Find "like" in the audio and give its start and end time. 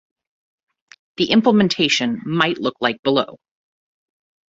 2.81-3.03